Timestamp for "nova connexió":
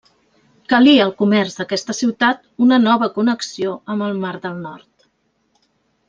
2.87-3.75